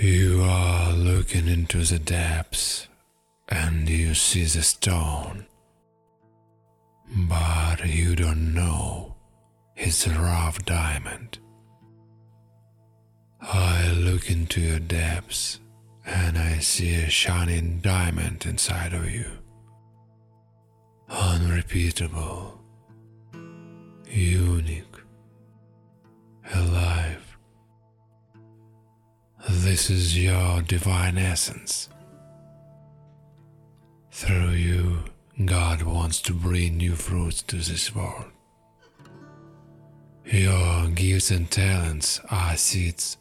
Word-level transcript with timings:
You 0.00 0.40
are 0.44 0.94
looking 0.94 1.46
into 1.46 1.84
the 1.84 1.98
depths 1.98 2.88
and 3.50 3.86
you 3.86 4.14
see 4.14 4.44
the 4.44 4.62
stone. 4.62 5.44
But 7.14 7.86
you 7.86 8.16
don't 8.16 8.54
know 8.54 9.16
it's 9.76 10.06
a 10.06 10.18
rough 10.18 10.64
diamond. 10.64 11.38
I 13.42 13.92
look 13.92 14.30
into 14.30 14.62
your 14.62 14.78
depths 14.78 15.60
and 16.06 16.38
I 16.38 16.60
see 16.60 16.94
a 16.94 17.10
shining 17.10 17.80
diamond 17.80 18.46
inside 18.46 18.94
of 18.94 19.10
you. 19.10 19.26
Unrepeatable, 21.10 22.58
unique, 24.08 24.99
This 29.48 29.88
is 29.88 30.22
your 30.22 30.60
divine 30.62 31.16
essence. 31.16 31.88
Through 34.10 34.50
you, 34.50 34.98
God 35.46 35.82
wants 35.82 36.20
to 36.22 36.34
bring 36.34 36.76
new 36.76 36.94
fruits 36.94 37.40
to 37.44 37.56
this 37.56 37.94
world. 37.94 38.26
Your 40.26 40.88
gifts 40.88 41.30
and 41.30 41.50
talents 41.50 42.20
are 42.30 42.56
seeds. 42.56 43.16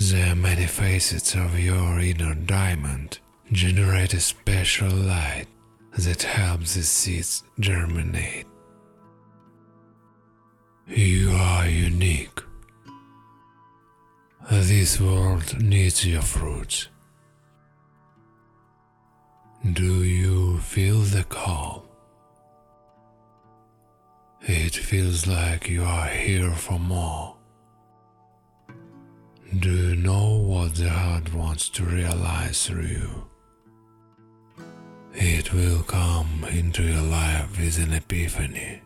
The 0.00 0.34
many 0.34 0.66
facets 0.66 1.34
of 1.34 1.58
your 1.58 2.00
inner 2.00 2.34
diamond 2.34 3.18
generate 3.52 4.14
a 4.14 4.20
special 4.20 4.90
light 4.90 5.46
that 5.98 6.22
helps 6.22 6.74
the 6.74 6.82
seeds 6.82 7.44
germinate. 7.60 8.46
You 10.88 11.30
are 11.32 11.68
unique. 11.68 12.40
This 14.50 15.00
world 15.00 15.58
needs 15.58 16.06
your 16.06 16.20
fruits. 16.20 16.88
Do 19.72 20.02
you 20.02 20.58
feel 20.58 21.00
the 21.00 21.24
call? 21.24 21.86
It 24.42 24.74
feels 24.74 25.26
like 25.26 25.70
you 25.70 25.82
are 25.82 26.08
here 26.08 26.52
for 26.52 26.78
more. 26.78 27.36
Do 29.58 29.70
you 29.70 29.96
know 29.96 30.36
what 30.36 30.74
the 30.74 30.90
heart 30.90 31.32
wants 31.32 31.70
to 31.70 31.84
realize 31.84 32.66
through 32.66 32.86
you? 32.86 33.26
It 35.14 35.54
will 35.54 35.82
come 35.84 36.44
into 36.50 36.82
your 36.82 37.02
life 37.02 37.58
with 37.58 37.78
an 37.78 37.94
epiphany. 37.94 38.82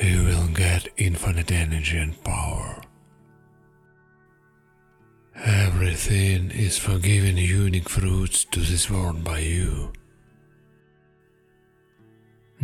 You 0.00 0.24
will 0.24 0.46
get 0.54 0.88
infinite 0.96 1.50
energy 1.50 1.98
and 1.98 2.22
power. 2.22 2.82
Everything 5.80 6.50
is 6.50 6.76
for 6.76 6.98
giving 6.98 7.38
unique 7.38 7.88
fruits 7.88 8.44
to 8.44 8.60
this 8.60 8.90
world 8.90 9.24
by 9.24 9.38
you. 9.38 9.90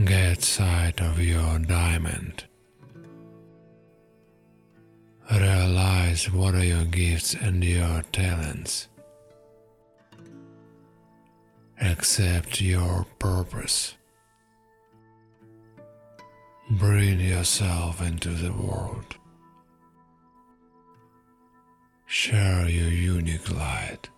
Get 0.05 0.43
sight 0.43 1.01
of 1.01 1.19
your 1.19 1.59
diamond. 1.61 2.45
Realize 5.33 6.31
what 6.31 6.55
are 6.55 6.63
your 6.63 6.85
gifts 6.85 7.33
and 7.33 7.65
your 7.65 8.03
talents. 8.13 8.89
Accept 11.81 12.61
your 12.61 13.07
purpose. 13.19 13.95
Bring 16.69 17.21
yourself 17.21 18.03
into 18.03 18.29
the 18.29 18.53
world. 18.53 19.17
Share 22.19 22.67
your 22.67 22.89
unique 22.89 23.53
light. 23.53 24.09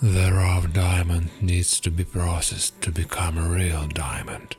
The 0.00 0.32
rough 0.32 0.72
diamond 0.72 1.28
needs 1.42 1.78
to 1.80 1.90
be 1.90 2.04
processed 2.04 2.80
to 2.80 2.90
become 2.90 3.36
a 3.36 3.46
real 3.46 3.86
diamond. 3.88 4.56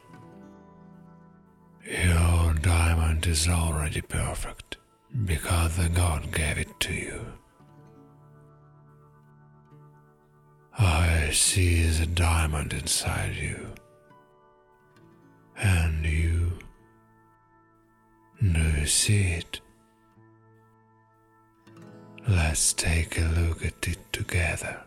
Your 1.83 2.53
diamond 2.61 3.25
is 3.25 3.47
already 3.47 4.01
perfect 4.01 4.77
because 5.25 5.77
the 5.77 5.89
God 5.89 6.31
gave 6.31 6.59
it 6.59 6.79
to 6.81 6.93
you. 6.93 7.25
I 10.77 11.31
see 11.31 11.81
the 11.87 12.05
diamond 12.05 12.71
inside 12.71 13.35
you. 13.35 13.73
And 15.57 16.05
you. 16.05 16.51
Do 18.39 18.61
you 18.61 18.85
see 18.85 19.23
it? 19.41 19.59
Let's 22.27 22.73
take 22.73 23.19
a 23.19 23.25
look 23.25 23.63
at 23.63 23.87
it 23.87 23.99
together. 24.11 24.84